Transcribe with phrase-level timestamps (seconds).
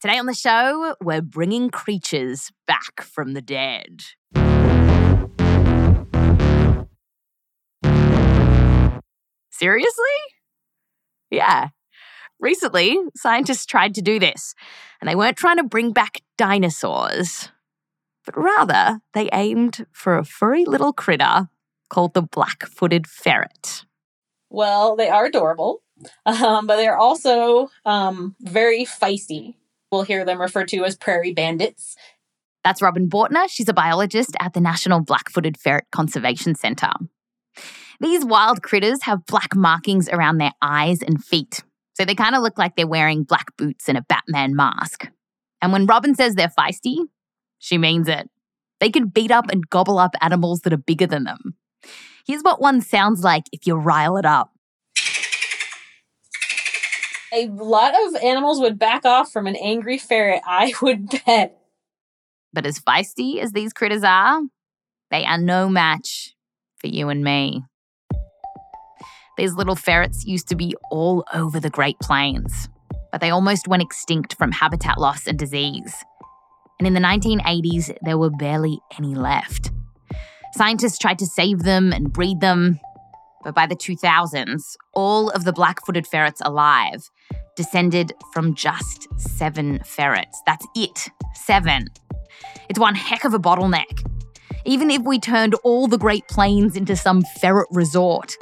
[0.00, 4.00] Today on the show, we're bringing creatures back from the dead.
[9.50, 9.92] Seriously?
[11.30, 11.68] Yeah.
[12.40, 14.54] Recently, scientists tried to do this,
[15.02, 17.50] and they weren't trying to bring back dinosaurs,
[18.24, 21.50] but rather they aimed for a furry little critter
[21.90, 23.84] called the black footed ferret.
[24.48, 25.82] Well, they are adorable,
[26.24, 29.56] um, but they're also um, very feisty.
[29.90, 31.96] We'll hear them referred to as prairie bandits.
[32.62, 33.48] That's Robyn Bortner.
[33.48, 36.92] She's a biologist at the National Black Footed Ferret Conservation Centre.
[38.00, 41.62] These wild critters have black markings around their eyes and feet,
[41.94, 45.08] so they kind of look like they're wearing black boots and a Batman mask.
[45.60, 46.96] And when Robyn says they're feisty,
[47.58, 48.30] she means it.
[48.78, 51.56] They can beat up and gobble up animals that are bigger than them.
[52.26, 54.52] Here's what one sounds like if you rile it up.
[57.32, 61.56] A lot of animals would back off from an angry ferret, I would bet.
[62.52, 64.42] But as feisty as these critters are,
[65.10, 66.34] they are no match
[66.80, 67.64] for you and me.
[69.38, 72.68] These little ferrets used to be all over the Great Plains,
[73.12, 75.94] but they almost went extinct from habitat loss and disease.
[76.78, 79.70] And in the 1980s, there were barely any left.
[80.54, 82.80] Scientists tried to save them and breed them,
[83.42, 87.10] but by the 2000s, all of the black footed ferrets alive
[87.56, 90.40] descended from just seven ferrets.
[90.46, 91.88] That's it, seven.
[92.68, 94.06] It's one heck of a bottleneck.
[94.64, 98.36] Even if we turned all the Great Plains into some ferret resort,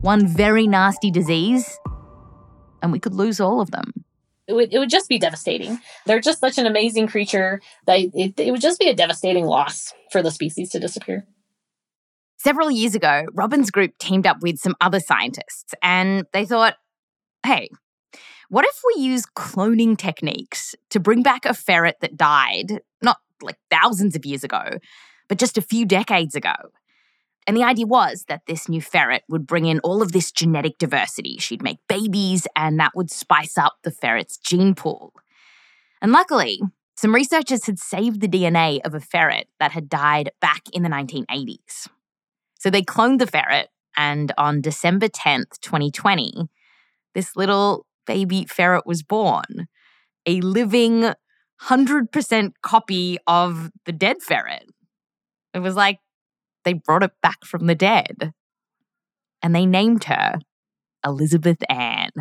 [0.00, 1.78] one very nasty disease,
[2.82, 4.04] and we could lose all of them.
[4.46, 5.78] It would, it would just be devastating.
[6.04, 9.94] They're just such an amazing creature that it, it would just be a devastating loss
[10.12, 11.26] for the species to disappear.
[12.36, 16.76] Several years ago, Robyn's group teamed up with some other scientists and they thought,
[17.44, 17.68] hey,
[18.48, 23.56] what if we use cloning techniques to bring back a ferret that died, not like
[23.70, 24.78] thousands of years ago,
[25.28, 26.52] but just a few decades ago?
[27.46, 30.78] And the idea was that this new ferret would bring in all of this genetic
[30.78, 31.36] diversity.
[31.38, 35.12] She'd make babies, and that would spice up the ferret's gene pool.
[36.00, 36.60] And luckily,
[36.96, 40.88] some researchers had saved the DNA of a ferret that had died back in the
[40.88, 41.88] 1980s.
[42.64, 46.48] So they cloned the ferret, and on December 10th, 2020,
[47.14, 49.68] this little baby ferret was born,
[50.24, 51.12] a living
[51.64, 54.64] 100% copy of the dead ferret.
[55.52, 55.98] It was like
[56.64, 58.32] they brought it back from the dead.
[59.42, 60.38] And they named her
[61.04, 62.12] Elizabeth Ann.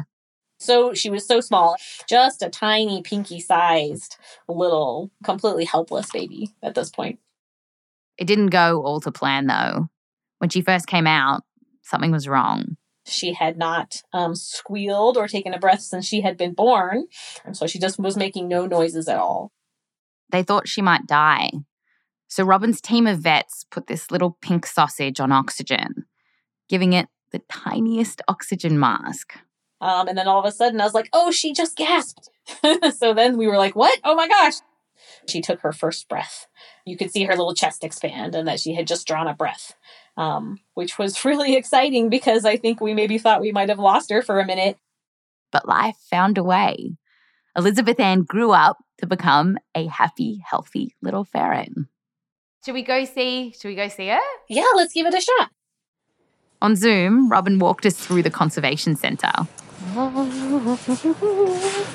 [0.59, 1.77] So she was so small,
[2.09, 4.17] just a tiny pinky sized
[4.49, 7.19] little, completely helpless baby at this point.
[8.17, 9.87] It didn't go all to plan though.
[10.43, 11.43] When she first came out,
[11.83, 12.75] something was wrong.
[13.05, 17.05] She had not um, squealed or taken a breath since she had been born.
[17.45, 19.53] And so she just was making no noises at all.
[20.31, 21.49] They thought she might die.
[22.27, 26.07] So Robyn's team of vets put this little pink sausage on oxygen,
[26.67, 29.35] giving it the tiniest oxygen mask.
[29.79, 32.29] Um, and then all of a sudden, I was like, oh, she just gasped.
[32.97, 33.97] so then we were like, what?
[34.03, 34.55] Oh my gosh.
[35.25, 36.47] She took her first breath.
[36.85, 39.75] You could see her little chest expand and that she had just drawn a breath,
[40.17, 44.11] um, which was really exciting because I think we maybe thought we might have lost
[44.11, 44.77] her for a minute.
[45.51, 46.97] But life found a way.
[47.55, 51.69] Elizabeth Ann grew up to become a happy, healthy little ferret.
[52.65, 53.51] Should we go see?
[53.51, 54.19] Should we go see her?
[54.49, 55.51] Yeah, let's give it a shot.
[56.61, 59.31] On Zoom, Robyn walked us through the conservation centre.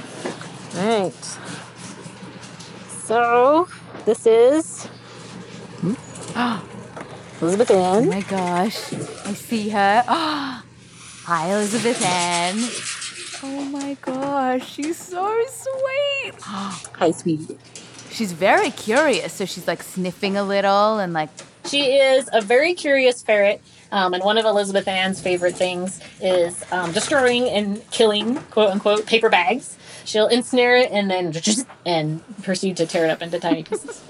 [0.75, 1.39] Right.
[2.89, 3.67] So,
[4.05, 4.87] this is
[7.41, 8.05] Elizabeth Ann.
[8.05, 10.03] Oh my gosh, I see her.
[10.09, 12.57] Hi, Elizabeth Ann.
[13.45, 16.35] Oh my gosh, she's so sweet.
[16.43, 17.57] Hi, sweetie.
[18.11, 21.29] She's very curious, so she's like sniffing a little and like.
[21.67, 23.61] She is a very curious ferret.
[23.93, 29.07] Um, and one of Elizabeth Ann's favorite things is um, destroying and killing, quote unquote,
[29.07, 29.77] paper bags.
[30.05, 34.03] She'll ensnare it and then just and proceed to tear it up into tiny pieces.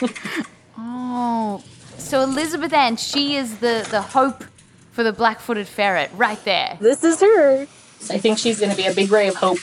[0.78, 1.62] oh,
[1.98, 4.44] so Elizabeth Ann, she is the the hope
[4.92, 6.78] for the black-footed ferret right there.
[6.80, 7.66] This is her.
[8.10, 9.58] I think she's going to be a big ray of hope.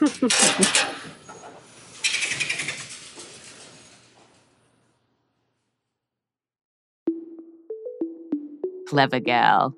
[8.88, 9.74] Clever girl.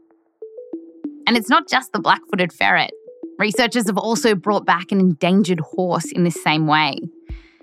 [1.26, 2.90] And it's not just the black footed ferret.
[3.38, 6.98] Researchers have also brought back an endangered horse in this same way.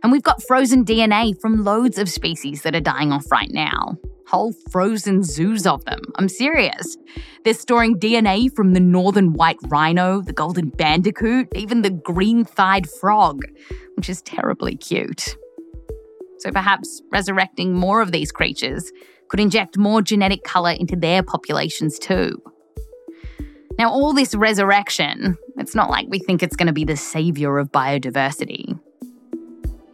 [0.03, 3.97] And we've got frozen DNA from loads of species that are dying off right now.
[4.31, 5.99] Whole frozen zoos of them.
[6.15, 6.95] I'm serious.
[7.43, 12.89] They're storing DNA from the northern white rhino, the golden bandicoot, even the green thighed
[12.89, 13.41] frog,
[13.97, 15.35] which is terribly cute.
[16.39, 18.89] So perhaps resurrecting more of these creatures
[19.27, 22.41] could inject more genetic colour into their populations too.
[23.77, 27.57] Now, all this resurrection, it's not like we think it's going to be the saviour
[27.57, 28.79] of biodiversity,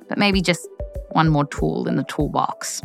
[0.07, 0.67] but maybe just
[1.13, 2.83] one more tool in the toolbox.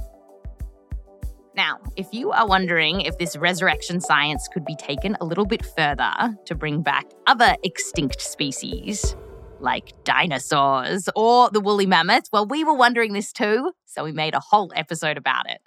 [1.55, 5.65] Now, if you are wondering if this resurrection science could be taken a little bit
[5.65, 6.13] further
[6.47, 9.15] to bring back other extinct species,
[9.61, 14.35] like dinosaurs or the woolly mammoth, well, we were wondering this too, so we made
[14.35, 15.61] a whole episode about it.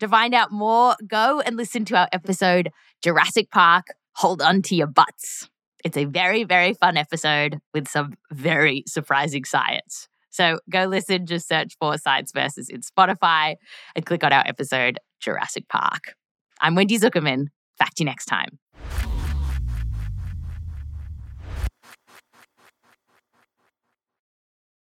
[0.00, 2.70] To find out more, go and listen to our episode
[3.02, 5.48] Jurassic Park hold on to your butts.
[5.84, 10.08] It's a very, very fun episode with some very surprising science.
[10.34, 13.54] So go listen, just search for Science Versus in Spotify
[13.94, 16.14] and click on our episode, Jurassic Park.
[16.60, 17.46] I'm Wendy Zukerman.
[17.78, 18.58] Back to you next time.